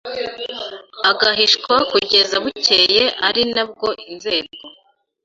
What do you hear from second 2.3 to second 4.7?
bukeye ari na bwo inzego